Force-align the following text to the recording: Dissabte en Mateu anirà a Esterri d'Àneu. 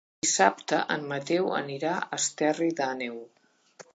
Dissabte 0.25 0.79
en 0.95 1.03
Mateu 1.11 1.51
anirà 1.59 1.93
a 1.99 2.19
Esterri 2.19 2.73
d'Àneu. 2.81 3.21